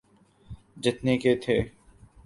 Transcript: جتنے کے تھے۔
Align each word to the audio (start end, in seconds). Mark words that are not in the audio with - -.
جتنے 0.77 1.17
کے 1.17 1.35
تھے۔ 1.35 1.59